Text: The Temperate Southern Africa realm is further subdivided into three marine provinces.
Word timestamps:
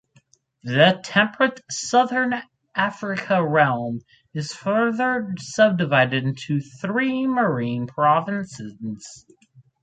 The 0.63 0.99
Temperate 1.03 1.61
Southern 1.69 2.33
Africa 2.73 3.45
realm 3.47 4.01
is 4.33 4.51
further 4.51 5.35
subdivided 5.37 6.23
into 6.23 6.59
three 6.59 7.27
marine 7.27 7.85
provinces. 7.85 9.23